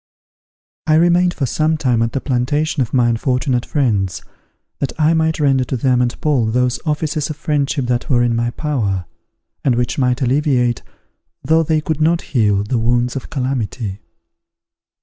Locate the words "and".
6.01-6.19, 9.63-9.75